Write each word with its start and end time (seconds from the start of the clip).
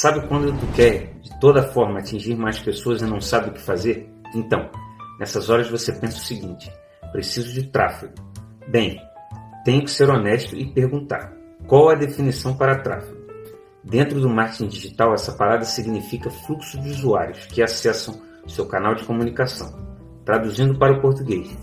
Sabe 0.00 0.26
quando 0.28 0.58
tu 0.58 0.66
quer 0.68 1.12
de 1.20 1.38
toda 1.38 1.62
forma 1.62 1.98
atingir 1.98 2.34
mais 2.34 2.58
pessoas 2.58 3.02
e 3.02 3.04
não 3.04 3.20
sabe 3.20 3.50
o 3.50 3.52
que 3.52 3.60
fazer? 3.60 4.10
Então, 4.34 4.70
nessas 5.18 5.50
horas 5.50 5.68
você 5.68 5.92
pensa 5.92 6.16
o 6.16 6.24
seguinte: 6.24 6.72
preciso 7.12 7.52
de 7.52 7.64
tráfego. 7.64 8.14
Bem, 8.66 8.98
tenho 9.62 9.84
que 9.84 9.90
ser 9.90 10.08
honesto 10.08 10.56
e 10.56 10.64
perguntar: 10.72 11.36
qual 11.66 11.90
a 11.90 11.94
definição 11.94 12.56
para 12.56 12.80
tráfego? 12.80 13.20
Dentro 13.84 14.18
do 14.22 14.30
marketing 14.30 14.68
digital, 14.68 15.12
essa 15.12 15.32
parada 15.32 15.66
significa 15.66 16.30
fluxo 16.30 16.80
de 16.80 16.88
usuários 16.88 17.44
que 17.44 17.62
acessam 17.62 18.22
seu 18.46 18.64
canal 18.64 18.94
de 18.94 19.04
comunicação. 19.04 19.70
Traduzindo 20.24 20.78
para 20.78 20.94
o 20.94 21.02
português, 21.02 21.54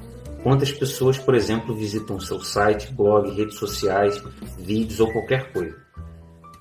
quantas 0.43 0.71
pessoas, 0.71 1.17
por 1.17 1.33
exemplo, 1.33 1.75
visitam 1.75 2.19
seu 2.19 2.39
site, 2.39 2.93
blog, 2.93 3.31
redes 3.31 3.55
sociais, 3.55 4.23
vídeos 4.59 4.99
ou 4.99 5.11
qualquer 5.11 5.51
coisa. 5.51 5.86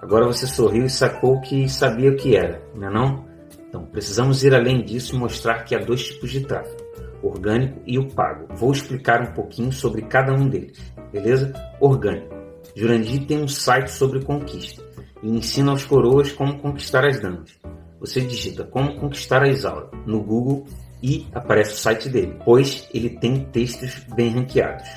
Agora 0.07 0.25
você 0.25 0.47
sorriu 0.47 0.85
e 0.85 0.89
sacou 0.89 1.41
que 1.41 1.69
sabia 1.69 2.13
o 2.13 2.17
que 2.17 2.37
era, 2.37 2.63
não 2.77 2.87
é 2.87 2.91
não? 2.93 3.25
Então, 3.69 3.85
precisamos 3.87 4.45
ir 4.45 4.55
além 4.55 4.85
disso 4.85 5.17
e 5.17 5.19
mostrar 5.19 5.65
que 5.65 5.75
há 5.75 5.81
dois 5.81 6.05
tipos 6.05 6.31
de 6.31 6.43
tráfego, 6.43 6.77
orgânico 7.21 7.81
e 7.85 7.99
o 7.99 8.07
pago. 8.07 8.47
Vou 8.55 8.71
explicar 8.71 9.21
um 9.21 9.33
pouquinho 9.33 9.73
sobre 9.73 10.03
cada 10.03 10.33
um 10.33 10.49
deles, 10.49 10.79
beleza? 11.13 11.53
Orgânico. 11.81 12.33
Jurandir 12.77 13.27
tem 13.27 13.43
um 13.43 13.49
site 13.49 13.89
sobre 13.91 14.25
conquista 14.25 14.81
e 15.25 15.29
ensina 15.29 15.73
aos 15.73 15.85
coroas 15.85 16.31
como 16.31 16.57
conquistar 16.61 17.05
as 17.05 17.19
damas. 17.19 17.59
Você 17.99 18.21
digita 18.21 18.63
como 18.63 19.01
conquistar 19.01 19.43
a 19.43 19.49
Isaura 19.49 19.91
no 20.07 20.23
Google 20.23 20.67
e 21.03 21.27
aparece 21.35 21.73
o 21.73 21.79
site 21.79 22.09
dele, 22.09 22.37
pois 22.45 22.89
ele 22.95 23.11
tem 23.11 23.41
textos 23.47 24.07
bem 24.15 24.31
ranqueados. 24.31 24.89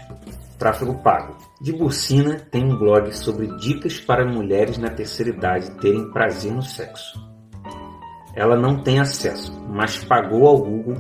Tráfego 0.60 1.02
pago. 1.02 1.38
De 1.62 1.72
Bursina 1.72 2.36
tem 2.52 2.66
um 2.66 2.78
blog 2.78 3.16
sobre 3.16 3.48
dicas 3.60 3.98
para 3.98 4.26
mulheres 4.26 4.78
na 4.78 4.90
terceira 4.90 5.32
idade 5.32 5.72
terem 5.80 6.12
prazer 6.12 6.52
no 6.52 6.62
sexo. 6.62 7.18
Ela 8.36 8.58
não 8.58 8.84
tem 8.84 9.00
acesso, 9.00 9.58
mas 9.70 10.04
pagou 10.04 10.46
ao 10.46 10.58
Google 10.58 10.98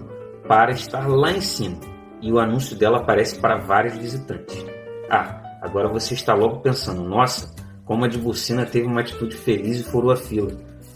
para 0.48 0.72
estar 0.72 1.08
lá 1.10 1.32
em 1.34 1.42
cima 1.42 1.78
e 2.22 2.32
o 2.32 2.40
anúncio 2.40 2.76
dela 2.78 3.00
aparece 3.00 3.38
para 3.40 3.58
vários 3.58 3.98
visitantes. 3.98 4.66
Ah, 5.10 5.42
agora 5.62 5.90
você 5.90 6.14
está 6.14 6.34
logo 6.34 6.62
pensando, 6.62 7.04
nossa, 7.04 7.54
como 7.84 8.06
a 8.06 8.08
de 8.08 8.18
Bursina 8.18 8.66
teve 8.66 8.88
uma 8.88 9.02
atitude 9.02 9.36
feliz 9.36 9.82
e 9.82 9.84
furou 9.84 10.12
a 10.12 10.16
fila. 10.16 10.52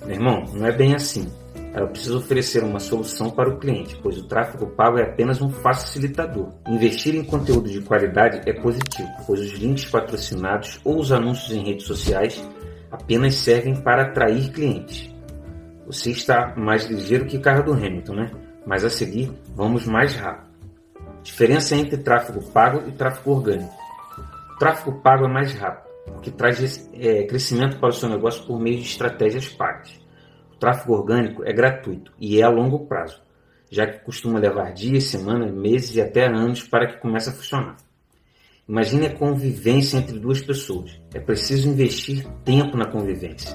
Meu 0.05 0.15
irmão, 0.15 0.45
não 0.53 0.65
é 0.65 0.71
bem 0.71 0.95
assim. 0.95 1.29
Ela 1.73 1.87
precisa 1.87 2.17
oferecer 2.17 2.63
uma 2.63 2.79
solução 2.79 3.31
para 3.31 3.49
o 3.49 3.57
cliente, 3.57 3.97
pois 4.01 4.17
o 4.17 4.27
tráfego 4.27 4.67
pago 4.67 4.99
é 4.99 5.03
apenas 5.03 5.41
um 5.41 5.49
facilitador. 5.49 6.49
Investir 6.67 7.15
em 7.15 7.23
conteúdo 7.23 7.67
de 7.67 7.81
qualidade 7.81 8.47
é 8.47 8.53
positivo, 8.53 9.09
pois 9.25 9.39
os 9.39 9.53
links 9.53 9.85
patrocinados 9.85 10.79
ou 10.83 10.99
os 10.99 11.11
anúncios 11.11 11.51
em 11.51 11.65
redes 11.65 11.87
sociais 11.87 12.47
apenas 12.91 13.33
servem 13.33 13.75
para 13.75 14.03
atrair 14.03 14.51
clientes. 14.51 15.11
Você 15.87 16.11
está 16.11 16.53
mais 16.55 16.85
ligeiro 16.85 17.25
que 17.25 17.39
carro 17.39 17.63
do 17.63 17.73
Hamilton, 17.73 18.13
né? 18.13 18.31
Mas 18.65 18.85
a 18.85 18.89
seguir, 18.89 19.31
vamos 19.55 19.87
mais 19.87 20.15
rápido. 20.15 20.53
Diferença 21.23 21.75
entre 21.75 21.97
tráfego 21.97 22.43
pago 22.51 22.87
e 22.87 22.91
tráfego 22.91 23.31
orgânico. 23.31 23.73
O 24.55 24.59
tráfego 24.59 25.01
pago 25.01 25.25
é 25.25 25.27
mais 25.27 25.53
rápido, 25.53 25.91
porque 26.05 26.29
traz 26.29 26.87
é, 26.93 27.23
crescimento 27.23 27.79
para 27.79 27.89
o 27.89 27.93
seu 27.93 28.07
negócio 28.07 28.45
por 28.45 28.59
meio 28.59 28.77
de 28.77 28.83
estratégias 28.83 29.49
pagas. 29.49 30.02
O 30.63 30.65
tráfego 30.65 30.93
orgânico 30.93 31.43
é 31.43 31.51
gratuito 31.51 32.13
e 32.17 32.39
é 32.39 32.43
a 32.43 32.47
longo 32.47 32.85
prazo, 32.85 33.21
já 33.69 33.85
que 33.85 33.99
costuma 33.99 34.39
levar 34.39 34.71
dias, 34.71 35.03
semanas, 35.03 35.51
meses 35.53 35.93
e 35.93 36.01
até 36.01 36.25
anos 36.25 36.63
para 36.63 36.87
que 36.87 37.01
comece 37.01 37.27
a 37.27 37.33
funcionar. 37.33 37.75
Imagine 38.65 39.07
a 39.07 39.13
convivência 39.13 39.97
entre 39.97 40.17
duas 40.17 40.39
pessoas. 40.39 41.01
É 41.13 41.19
preciso 41.19 41.67
investir 41.67 42.25
tempo 42.45 42.77
na 42.77 42.85
convivência. 42.85 43.53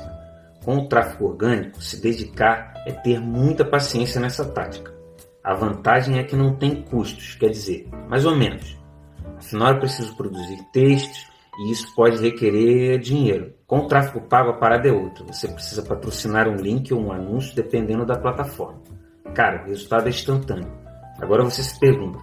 Com 0.62 0.77
o 0.77 0.86
tráfego 0.86 1.29
orgânico, 1.29 1.83
se 1.83 1.98
dedicar 1.98 2.75
é 2.86 2.92
ter 2.92 3.19
muita 3.19 3.64
paciência 3.64 4.20
nessa 4.20 4.45
tática. 4.45 4.95
A 5.42 5.55
vantagem 5.55 6.19
é 6.19 6.25
que 6.25 6.36
não 6.36 6.56
tem 6.56 6.83
custos, 6.83 7.36
quer 7.36 7.48
dizer, 7.48 7.89
mais 8.06 8.27
ou 8.27 8.36
menos. 8.36 8.77
Afinal, 9.39 9.68
é 9.68 9.80
preciso 9.80 10.14
produzir 10.14 10.63
textos 10.74 11.27
e 11.58 11.73
isso 11.73 11.95
pode 11.95 12.23
requerer 12.23 12.98
dinheiro. 12.98 13.52
Com 13.67 13.80
o 13.80 13.86
tráfego 13.86 14.20
pago, 14.27 14.51
a 14.51 14.58
parada 14.58 14.89
é 14.89 14.92
outra. 14.92 15.24
Você 15.27 15.48
precisa 15.48 15.83
patrocinar 15.83 16.48
um 16.48 16.57
link 16.57 16.92
ou 16.92 17.01
um 17.01 17.13
anúncio 17.13 17.55
dependendo 17.55 18.07
da 18.07 18.19
plataforma. 18.19 18.80
Cara, 19.35 19.64
o 19.64 19.68
resultado 19.68 20.07
é 20.07 20.11
instantâneo. 20.11 20.73
Agora 21.20 21.45
você 21.45 21.63
se 21.63 21.79
pergunta: 21.79 22.18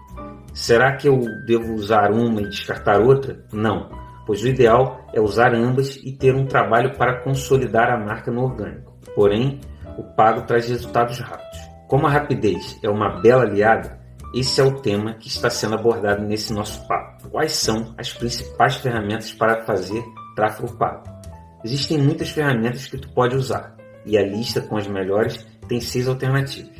será 0.54 0.96
que 0.96 1.08
eu 1.08 1.20
devo 1.46 1.74
usar 1.74 2.12
uma 2.12 2.42
e 2.42 2.50
descartar 2.50 3.00
outra? 3.02 3.44
Não 3.52 3.90
pois 4.26 4.44
o 4.44 4.48
ideal 4.48 5.06
é 5.14 5.22
usar 5.22 5.54
ambas 5.54 5.98
e 5.98 6.12
ter 6.12 6.36
um 6.36 6.46
trabalho 6.46 6.98
para 6.98 7.22
consolidar 7.22 7.92
a 7.92 7.98
marca 7.98 8.32
no 8.32 8.44
orgânico. 8.44 8.94
Porém, 9.16 9.60
o 9.98 10.04
pago 10.04 10.42
traz 10.42 10.68
resultados 10.68 11.20
rápidos. 11.20 11.60
Como 11.88 12.08
a 12.08 12.10
rapidez 12.10 12.78
é 12.84 12.90
uma 12.90 13.22
bela 13.22 13.44
aliada, 13.44 14.00
esse 14.36 14.60
é 14.60 14.64
o 14.64 14.80
tema 14.82 15.14
que 15.14 15.28
está 15.28 15.50
sendo 15.50 15.76
abordado 15.76 16.24
nesse 16.24 16.54
nosso 16.54 16.88
papo. 16.88 17.30
Quais 17.30 17.54
são 17.54 17.96
as 17.98 18.14
principais 18.14 18.76
ferramentas 18.76 19.32
para 19.32 19.64
fazer 19.66 20.04
tráfego 20.36 20.76
pago? 20.78 21.04
Existem 21.64 21.98
muitas 21.98 22.30
ferramentas 22.30 22.86
que 22.86 22.98
tu 22.98 23.10
pode 23.10 23.36
usar 23.36 23.76
e 24.06 24.18
a 24.18 24.22
lista 24.22 24.62
com 24.62 24.78
as 24.78 24.88
melhores 24.88 25.46
tem 25.68 25.82
seis 25.82 26.08
alternativas. 26.08 26.76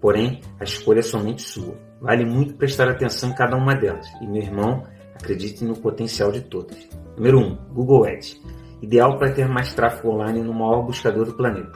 Porém, 0.00 0.40
a 0.58 0.64
escolha 0.64 1.00
é 1.00 1.02
somente 1.02 1.42
sua. 1.42 1.76
Vale 2.00 2.24
muito 2.24 2.54
prestar 2.54 2.88
atenção 2.88 3.30
em 3.30 3.34
cada 3.34 3.56
uma 3.56 3.74
delas. 3.74 4.06
E 4.20 4.26
meu 4.26 4.42
irmão, 4.42 4.84
Acredite 5.20 5.64
no 5.64 5.76
potencial 5.76 6.30
de 6.30 6.40
todas. 6.42 6.88
Número 7.16 7.40
1. 7.40 7.56
Google 7.74 8.06
Ads. 8.06 8.40
Ideal 8.80 9.18
para 9.18 9.32
ter 9.32 9.48
mais 9.48 9.74
tráfego 9.74 10.14
online 10.14 10.40
no 10.42 10.54
maior 10.54 10.82
buscador 10.82 11.26
do 11.26 11.34
planeta. 11.34 11.72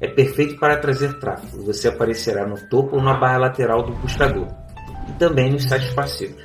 É 0.00 0.08
perfeito 0.08 0.58
para 0.58 0.76
trazer 0.76 1.18
tráfego. 1.18 1.64
Você 1.64 1.88
aparecerá 1.88 2.46
no 2.46 2.56
topo 2.68 2.96
ou 2.96 3.02
na 3.02 3.14
barra 3.14 3.38
lateral 3.38 3.82
do 3.82 3.92
buscador. 3.92 4.46
E 5.08 5.12
também 5.12 5.52
nos 5.52 5.64
sites 5.64 5.92
parceiros. 5.94 6.44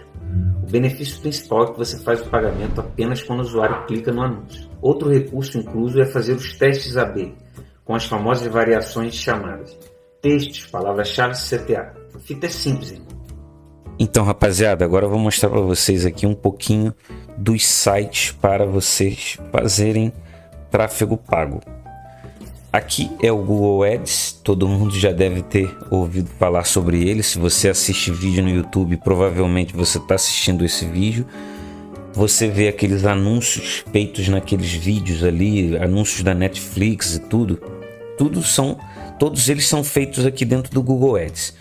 O 0.64 0.72
benefício 0.72 1.20
principal 1.20 1.64
é 1.64 1.72
que 1.72 1.78
você 1.78 1.98
faz 2.00 2.22
o 2.22 2.30
pagamento 2.30 2.80
apenas 2.80 3.22
quando 3.22 3.40
o 3.40 3.44
usuário 3.44 3.86
clica 3.88 4.12
no 4.14 4.22
anúncio. 4.22 4.70
Outro 4.82 5.10
recurso 5.10 5.58
incluso 5.58 6.00
é 6.00 6.06
fazer 6.06 6.34
os 6.34 6.54
testes 6.58 6.96
AB, 6.96 7.36
com 7.84 7.94
as 7.94 8.06
famosas 8.06 8.48
variações 8.48 9.14
de 9.14 9.20
chamadas. 9.20 9.78
Textos, 10.22 10.68
palavras-chave 10.68 11.34
CTA. 11.34 11.94
A 12.16 12.20
fita 12.20 12.46
é 12.46 12.50
simples, 12.50 12.92
irmão. 12.92 13.08
Então, 14.00 14.24
rapaziada, 14.24 14.86
agora 14.86 15.06
eu 15.06 15.10
vou 15.10 15.20
mostrar 15.20 15.50
para 15.50 15.60
vocês 15.60 16.06
aqui 16.06 16.26
um 16.26 16.34
pouquinho 16.34 16.96
dos 17.38 17.66
sites 17.68 18.32
para 18.32 18.66
vocês 18.66 19.38
fazerem 19.52 20.14
tráfego 20.70 21.18
pago. 21.18 21.60
Aqui 22.74 23.12
é 23.22 23.30
o 23.30 23.44
Google 23.44 23.84
Ads, 23.84 24.40
todo 24.42 24.66
mundo 24.66 24.98
já 24.98 25.12
deve 25.12 25.42
ter 25.42 25.78
ouvido 25.90 26.30
falar 26.40 26.64
sobre 26.64 27.06
ele. 27.06 27.22
Se 27.22 27.38
você 27.38 27.68
assiste 27.68 28.14
vídeo 28.14 28.42
no 28.42 28.50
YouTube, 28.50 28.96
provavelmente 28.96 29.76
você 29.76 29.98
está 29.98 30.16
assistindo 30.16 30.64
esse 30.64 30.86
vídeo. 30.86 31.26
Você 32.14 32.48
vê 32.48 32.70
aqueles 32.70 33.04
anúncios 33.04 33.84
feitos 33.92 34.30
naqueles 34.30 34.72
vídeos 34.72 35.22
ali, 35.22 35.76
anúncios 35.80 36.24
da 36.24 36.34
Netflix 36.34 37.16
e 37.16 37.20
tudo. 37.20 37.62
Tudo 38.18 38.42
são, 38.42 38.80
todos 39.20 39.50
eles 39.50 39.68
são 39.68 39.84
feitos 39.84 40.26
aqui 40.26 40.46
dentro 40.46 40.74
do 40.74 40.82
Google 40.82 41.18
Ads. 41.18 41.54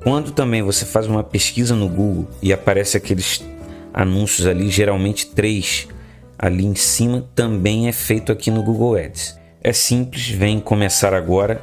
Quando 0.00 0.30
também 0.30 0.62
você 0.62 0.86
faz 0.86 1.08
uma 1.08 1.24
pesquisa 1.24 1.74
no 1.74 1.88
Google 1.88 2.28
e 2.40 2.52
aparece 2.52 2.96
aqueles 2.96 3.44
anúncios 3.92 4.46
ali, 4.46 4.70
geralmente 4.70 5.26
três 5.26 5.88
ali 6.38 6.64
em 6.64 6.76
cima, 6.76 7.28
também 7.34 7.88
é 7.88 7.92
feito 7.92 8.30
aqui 8.30 8.48
no 8.48 8.62
Google 8.62 8.94
Ads. 8.94 9.44
É 9.66 9.72
simples, 9.72 10.28
vem 10.28 10.60
começar 10.60 11.12
agora 11.12 11.60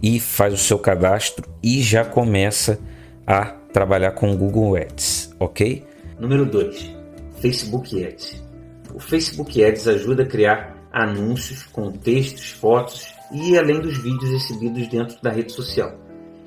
e 0.00 0.20
faz 0.20 0.54
o 0.54 0.56
seu 0.56 0.78
cadastro 0.78 1.44
e 1.60 1.82
já 1.82 2.04
começa 2.04 2.78
a 3.26 3.46
trabalhar 3.72 4.12
com 4.12 4.32
o 4.32 4.36
Google 4.36 4.76
Ads, 4.76 5.34
ok? 5.40 5.84
Número 6.20 6.46
2, 6.46 6.94
Facebook 7.40 8.04
Ads. 8.04 8.40
O 8.94 9.00
Facebook 9.00 9.64
Ads 9.64 9.88
ajuda 9.88 10.22
a 10.22 10.26
criar 10.26 10.76
anúncios 10.92 11.64
com 11.64 11.90
textos, 11.90 12.52
fotos 12.52 13.12
e 13.32 13.58
além 13.58 13.80
dos 13.80 13.98
vídeos 13.98 14.30
exibidos 14.30 14.86
dentro 14.86 15.20
da 15.20 15.32
rede 15.32 15.50
social. 15.50 15.98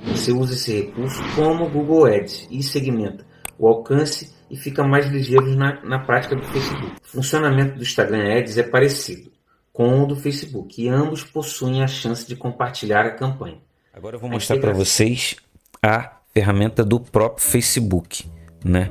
Você 0.06 0.32
usa 0.32 0.54
esse 0.54 0.80
recurso 0.80 1.22
como 1.36 1.70
Google 1.70 2.06
Ads 2.06 2.48
e 2.50 2.64
segmenta 2.64 3.26
o 3.60 3.68
alcance 3.68 4.34
e 4.50 4.56
fica 4.56 4.82
mais 4.82 5.08
ligeiro 5.08 5.58
na, 5.58 5.78
na 5.84 6.00
prática 6.00 6.38
do 6.38 6.44
Facebook. 6.46 6.94
O 7.04 7.08
funcionamento 7.18 7.76
do 7.76 7.82
Instagram 7.82 8.40
Ads 8.40 8.58
é 8.58 8.64
parecido 8.64 9.35
com 9.76 10.02
o 10.02 10.08
do 10.08 10.16
Facebook 10.16 10.82
e 10.82 10.88
ambos 10.88 11.22
possuem 11.22 11.84
a 11.84 11.88
chance 11.88 12.26
de 12.26 12.38
compartilhar 12.38 13.06
a 13.06 13.12
campanha. 13.12 13.58
Agora 13.94 14.16
eu 14.16 14.20
vou 14.22 14.30
mostrar 14.30 14.58
para 14.58 14.72
vocês 14.72 15.36
a 15.84 16.14
ferramenta 16.34 16.82
do 16.82 16.98
próprio 16.98 17.46
Facebook, 17.46 18.26
né? 18.64 18.90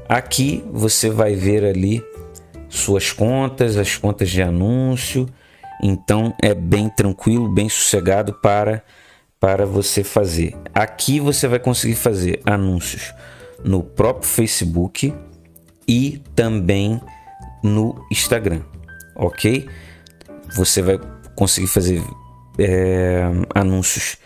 Aqui 0.07 0.63
você 0.71 1.09
vai 1.09 1.33
ver 1.33 1.65
ali 1.65 2.05
suas 2.69 3.11
contas, 3.11 3.75
as 3.75 3.97
contas 3.97 4.29
de 4.29 4.44
anúncio. 4.44 5.27
Então 5.81 6.31
é 6.39 6.53
bem 6.53 6.89
tranquilo, 6.89 7.50
bem 7.50 7.69
sossegado 7.69 8.33
para 8.33 8.83
para 9.39 9.65
você 9.65 10.03
fazer. 10.03 10.55
Aqui 10.75 11.19
você 11.19 11.47
vai 11.47 11.57
conseguir 11.57 11.95
fazer 11.95 12.39
anúncios 12.45 13.11
no 13.63 13.83
próprio 13.83 14.27
Facebook 14.27 15.13
e 15.88 16.19
também 16.36 17.00
no 17.63 18.06
Instagram, 18.12 18.62
ok? 19.15 19.69
Você 20.56 20.81
vai 20.81 21.00
conseguir 21.36 21.68
fazer 21.68 22.04
é, 22.57 23.21
anúncios 23.54 24.18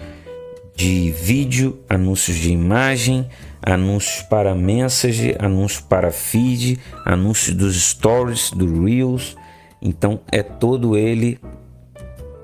de 0.75 1.11
vídeo, 1.11 1.83
anúncios 1.89 2.37
de 2.37 2.51
imagem, 2.51 3.27
anúncios 3.61 4.21
para 4.23 4.55
message, 4.55 5.35
anúncios 5.39 5.81
para 5.81 6.11
feed, 6.11 6.79
anúncios 7.05 7.55
dos 7.55 7.81
stories, 7.81 8.51
do 8.51 8.83
reels. 8.83 9.35
Então 9.81 10.19
é 10.31 10.43
todo 10.43 10.95
ele 10.95 11.39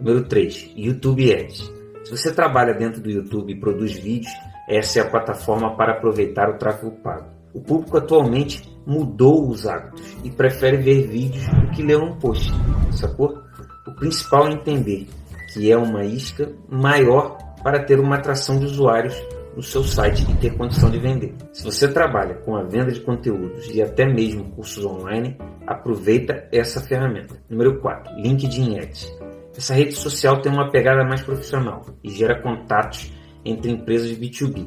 Número 0.00 0.24
3. 0.24 0.72
YouTube 0.74 1.30
Ads. 1.30 1.70
Se 2.04 2.10
você 2.10 2.32
trabalha 2.32 2.72
dentro 2.72 3.00
do 3.00 3.10
YouTube 3.10 3.52
e 3.52 3.60
produz 3.60 3.92
vídeos, 3.92 4.32
essa 4.66 5.00
é 5.00 5.02
a 5.02 5.10
plataforma 5.10 5.76
para 5.76 5.92
aproveitar 5.92 6.48
o 6.48 6.56
tráfego 6.56 6.92
pago. 7.02 7.28
O 7.52 7.60
público 7.60 7.98
atualmente 7.98 8.62
mudou 8.86 9.48
os 9.50 9.66
hábitos 9.66 10.16
e 10.24 10.30
prefere 10.30 10.78
ver 10.78 11.06
vídeos 11.06 11.46
do 11.46 11.70
que 11.72 11.82
ler 11.82 11.98
um 11.98 12.16
post, 12.16 12.50
sacou? 12.92 13.38
O 13.86 13.92
principal 13.92 14.48
é 14.48 14.52
entender 14.52 15.06
que 15.52 15.70
é 15.70 15.76
uma 15.76 16.04
isca 16.04 16.50
maior 16.68 17.36
para 17.62 17.84
ter 17.84 18.00
uma 18.00 18.16
atração 18.16 18.58
de 18.58 18.64
usuários 18.64 19.14
no 19.54 19.62
seu 19.62 19.82
site 19.82 20.26
e 20.30 20.36
ter 20.36 20.56
condição 20.56 20.90
de 20.90 20.98
vender. 20.98 21.34
Se 21.52 21.64
você 21.64 21.88
trabalha 21.88 22.34
com 22.34 22.56
a 22.56 22.62
venda 22.62 22.92
de 22.92 23.00
conteúdos 23.00 23.68
e 23.74 23.82
até 23.82 24.06
mesmo 24.06 24.44
cursos 24.52 24.84
online, 24.84 25.36
aproveita 25.66 26.46
essa 26.52 26.80
ferramenta. 26.80 27.34
Número 27.48 27.80
4, 27.80 28.14
LinkedIn 28.16 28.78
Ads. 28.78 29.12
Essa 29.56 29.74
rede 29.74 29.94
social 29.94 30.40
tem 30.40 30.52
uma 30.52 30.70
pegada 30.70 31.02
mais 31.04 31.22
profissional 31.22 31.84
e 32.04 32.10
gera 32.10 32.40
contatos 32.40 33.10
entre 33.44 33.70
empresas 33.70 34.10
B2B. 34.10 34.66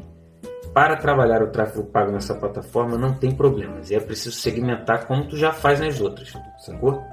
Para 0.73 0.95
trabalhar 0.95 1.41
o 1.41 1.47
tráfego 1.47 1.83
pago 1.85 2.11
nessa 2.11 2.35
plataforma 2.35 2.97
não 2.97 3.13
tem 3.13 3.31
problemas 3.31 3.89
e 3.89 3.95
é 3.95 3.99
preciso 3.99 4.35
segmentar 4.35 5.05
como 5.07 5.27
tu 5.27 5.37
já 5.37 5.51
faz 5.51 5.79
nas 5.79 5.99
outras, 5.99 6.33
sacou? 6.59 7.03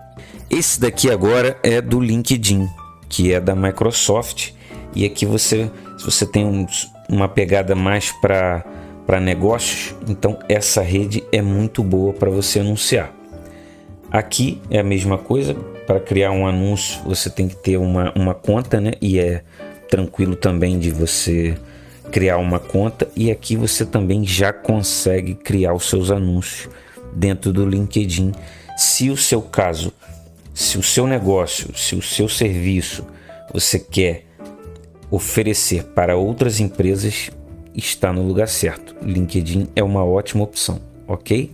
Esse 0.50 0.80
daqui 0.80 1.10
agora 1.10 1.58
é 1.62 1.80
do 1.80 2.00
LinkedIn, 2.00 2.66
que 3.08 3.32
é 3.32 3.40
da 3.40 3.54
Microsoft, 3.54 4.52
e 4.94 5.04
aqui 5.04 5.26
você, 5.26 5.70
se 5.98 6.04
você 6.04 6.26
tem 6.26 6.46
um, 6.46 6.66
uma 7.08 7.28
pegada 7.28 7.74
mais 7.74 8.12
para 8.20 8.64
para 9.06 9.20
negócios, 9.20 9.94
então 10.08 10.36
essa 10.48 10.82
rede 10.82 11.22
é 11.30 11.40
muito 11.40 11.82
boa 11.82 12.12
para 12.12 12.28
você 12.28 12.58
anunciar. 12.58 13.15
Aqui 14.10 14.60
é 14.70 14.78
a 14.78 14.84
mesma 14.84 15.18
coisa, 15.18 15.54
para 15.86 16.00
criar 16.00 16.30
um 16.30 16.46
anúncio 16.46 17.02
você 17.04 17.28
tem 17.28 17.48
que 17.48 17.56
ter 17.56 17.76
uma, 17.76 18.12
uma 18.14 18.34
conta, 18.34 18.80
né? 18.80 18.92
E 19.00 19.18
é 19.18 19.42
tranquilo 19.88 20.36
também 20.36 20.78
de 20.78 20.90
você 20.90 21.56
criar 22.10 22.38
uma 22.38 22.58
conta 22.58 23.08
e 23.16 23.30
aqui 23.30 23.56
você 23.56 23.84
também 23.84 24.24
já 24.24 24.52
consegue 24.52 25.34
criar 25.34 25.74
os 25.74 25.88
seus 25.88 26.10
anúncios 26.10 26.68
dentro 27.12 27.52
do 27.52 27.68
LinkedIn. 27.68 28.32
Se 28.76 29.10
o 29.10 29.16
seu 29.16 29.42
caso, 29.42 29.92
se 30.54 30.78
o 30.78 30.82
seu 30.82 31.06
negócio, 31.06 31.76
se 31.76 31.94
o 31.94 32.02
seu 32.02 32.28
serviço 32.28 33.04
você 33.52 33.78
quer 33.78 34.24
oferecer 35.10 35.84
para 35.84 36.16
outras 36.16 36.60
empresas, 36.60 37.30
está 37.74 38.12
no 38.12 38.22
lugar 38.22 38.48
certo. 38.48 38.94
LinkedIn 39.02 39.68
é 39.74 39.82
uma 39.82 40.04
ótima 40.04 40.44
opção, 40.44 40.80
ok? 41.06 41.52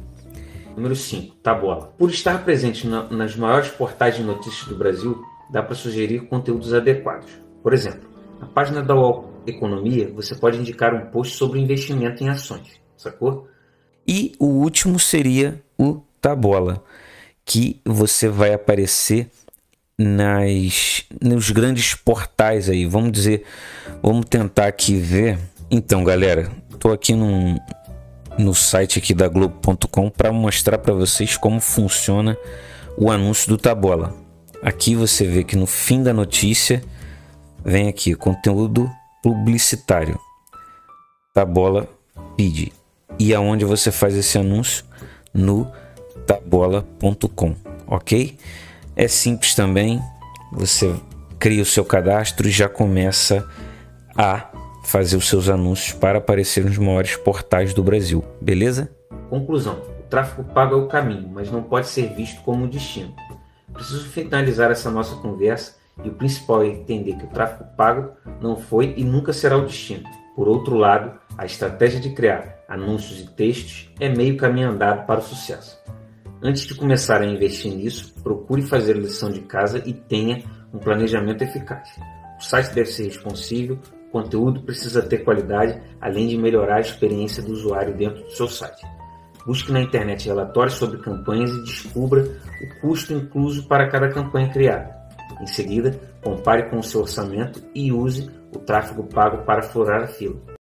Número 0.76 0.96
5, 0.96 1.36
Tabola. 1.36 1.92
Por 1.98 2.10
estar 2.10 2.44
presente 2.44 2.86
na, 2.86 3.04
nas 3.04 3.36
maiores 3.36 3.68
portais 3.70 4.16
de 4.16 4.22
notícias 4.22 4.66
do 4.66 4.76
Brasil, 4.76 5.22
dá 5.50 5.62
para 5.62 5.74
sugerir 5.74 6.26
conteúdos 6.26 6.72
adequados. 6.72 7.30
Por 7.62 7.72
exemplo, 7.72 8.08
na 8.40 8.46
página 8.46 8.82
da 8.82 8.94
UOL 8.94 9.32
Economia, 9.46 10.10
você 10.14 10.34
pode 10.34 10.58
indicar 10.58 10.94
um 10.94 11.06
post 11.06 11.36
sobre 11.36 11.60
investimento 11.60 12.22
em 12.22 12.28
ações, 12.28 12.80
sacou? 12.96 13.48
E 14.06 14.32
o 14.38 14.46
último 14.46 14.98
seria 14.98 15.62
o 15.78 16.00
Tabola, 16.20 16.82
que 17.44 17.80
você 17.84 18.28
vai 18.28 18.52
aparecer 18.52 19.30
nas 19.98 21.04
nos 21.20 21.50
grandes 21.50 21.94
portais 21.94 22.68
aí. 22.68 22.86
Vamos 22.86 23.12
dizer, 23.12 23.44
vamos 24.02 24.26
tentar 24.26 24.66
aqui 24.66 24.96
ver. 24.96 25.38
Então, 25.70 26.04
galera, 26.04 26.50
tô 26.78 26.92
aqui 26.92 27.14
num, 27.14 27.56
no 28.38 28.54
site 28.54 28.98
aqui 28.98 29.14
da 29.14 29.28
Globo.com 29.28 30.10
para 30.10 30.32
mostrar 30.32 30.78
para 30.78 30.94
vocês 30.94 31.36
como 31.36 31.60
funciona 31.60 32.36
o 32.96 33.10
anúncio 33.10 33.48
do 33.48 33.58
Tabola. 33.58 34.14
Aqui 34.62 34.94
você 34.94 35.26
vê 35.26 35.44
que 35.44 35.56
no 35.56 35.66
fim 35.66 36.02
da 36.02 36.12
notícia 36.12 36.82
vem 37.64 37.88
aqui 37.88 38.14
conteúdo 38.14 38.90
publicitário. 39.22 40.18
Tabola 41.34 41.88
pede. 42.36 42.72
E 43.18 43.34
aonde 43.34 43.64
você 43.64 43.90
faz 43.90 44.14
esse 44.16 44.38
anúncio? 44.38 44.84
No 45.32 45.70
tabola.com, 46.26 47.54
ok? 47.86 48.36
É 48.94 49.08
simples 49.08 49.54
também. 49.54 50.00
Você 50.52 50.94
cria 51.38 51.62
o 51.62 51.66
seu 51.66 51.84
cadastro 51.84 52.46
e 52.46 52.50
já 52.50 52.68
começa 52.68 53.46
a 54.16 54.48
fazer 54.84 55.16
os 55.16 55.28
seus 55.28 55.48
anúncios 55.48 55.92
para 55.92 56.18
aparecer 56.18 56.64
nos 56.64 56.78
maiores 56.78 57.16
portais 57.16 57.72
do 57.72 57.82
Brasil, 57.82 58.24
beleza? 58.40 58.90
Conclusão: 59.30 59.82
o 60.00 60.02
tráfego 60.08 60.44
pago 60.52 60.74
é 60.74 60.78
o 60.78 60.88
caminho, 60.88 61.28
mas 61.32 61.50
não 61.50 61.62
pode 61.62 61.88
ser 61.88 62.14
visto 62.14 62.42
como 62.42 62.64
um 62.64 62.68
destino. 62.68 63.14
Preciso 63.72 64.06
finalizar 64.08 64.70
essa 64.70 64.90
nossa 64.90 65.16
conversa 65.16 65.76
e 66.04 66.08
o 66.08 66.14
principal 66.14 66.62
é 66.62 66.68
entender 66.68 67.14
que 67.14 67.24
o 67.24 67.28
tráfego 67.28 67.70
pago 67.76 68.12
não 68.40 68.56
foi 68.56 68.94
e 68.96 69.04
nunca 69.04 69.32
será 69.32 69.56
o 69.56 69.66
destino. 69.66 70.04
Por 70.34 70.48
outro 70.48 70.76
lado, 70.76 71.18
a 71.36 71.44
estratégia 71.44 72.00
de 72.00 72.10
criar 72.10 72.62
anúncios 72.68 73.20
e 73.20 73.26
textos 73.30 73.90
é 74.00 74.08
meio 74.08 74.36
caminho 74.36 74.70
andado 74.70 75.06
para 75.06 75.20
o 75.20 75.22
sucesso. 75.22 75.78
Antes 76.42 76.62
de 76.62 76.74
começar 76.74 77.20
a 77.20 77.26
investir 77.26 77.72
nisso, 77.72 78.14
procure 78.22 78.62
fazer 78.62 78.96
a 78.96 79.00
lição 79.00 79.30
de 79.30 79.42
casa 79.42 79.82
e 79.86 79.92
tenha 79.92 80.42
um 80.72 80.78
planejamento 80.78 81.42
eficaz. 81.42 81.88
O 82.38 82.42
site 82.42 82.74
deve 82.74 82.90
ser 82.90 83.04
responsível, 83.04 83.78
conteúdo 84.12 84.62
precisa 84.62 85.02
ter 85.02 85.24
qualidade, 85.24 85.80
além 86.00 86.28
de 86.28 86.36
melhorar 86.36 86.76
a 86.76 86.80
experiência 86.80 87.42
do 87.42 87.52
usuário 87.52 87.96
dentro 87.96 88.22
do 88.22 88.30
seu 88.30 88.46
site. 88.46 88.86
Busque 89.44 89.72
na 89.72 89.80
internet 89.80 90.28
relatórios 90.28 90.76
sobre 90.76 90.98
campanhas 90.98 91.50
e 91.50 91.64
descubra 91.64 92.22
o 92.22 92.80
custo 92.80 93.12
incluso 93.12 93.66
para 93.66 93.88
cada 93.90 94.08
campanha 94.08 94.52
criada. 94.52 94.94
Em 95.40 95.46
seguida, 95.46 95.98
compare 96.22 96.70
com 96.70 96.78
o 96.78 96.82
seu 96.82 97.00
orçamento 97.00 97.60
e 97.74 97.90
use 97.90 98.30
o 98.54 98.58
tráfego 98.58 99.02
pago 99.04 99.44
para 99.44 99.62
furar 99.62 100.04
a 100.04 100.06
fila. 100.06 100.51